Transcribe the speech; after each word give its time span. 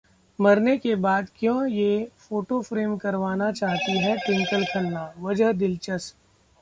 मरने 0.39 0.77
के 0.77 0.95
बाद 0.95 1.27
क्यों 1.39 1.67
ये 1.67 2.07
फोटो 2.19 2.61
फ्रेम 2.61 2.97
करवाना 2.97 3.51
चाहती 3.51 3.99
हैं 3.99 4.17
ट्विंकल 4.17 4.65
खन्ना? 4.65 5.13
वजह 5.19 5.51
दिलचस्प 5.53 6.15